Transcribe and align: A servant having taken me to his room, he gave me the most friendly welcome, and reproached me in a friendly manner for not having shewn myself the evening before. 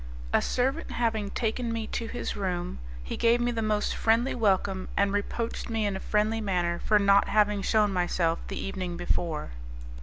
A 0.33 0.41
servant 0.41 0.89
having 0.93 1.29
taken 1.29 1.71
me 1.71 1.85
to 1.85 2.07
his 2.07 2.35
room, 2.35 2.79
he 3.03 3.15
gave 3.15 3.39
me 3.39 3.51
the 3.51 3.61
most 3.61 3.93
friendly 3.95 4.33
welcome, 4.33 4.89
and 4.97 5.13
reproached 5.13 5.69
me 5.69 5.85
in 5.85 5.95
a 5.95 5.99
friendly 5.99 6.41
manner 6.41 6.79
for 6.79 6.97
not 6.97 7.27
having 7.27 7.61
shewn 7.61 7.93
myself 7.93 8.39
the 8.47 8.57
evening 8.59 8.97
before. 8.97 9.51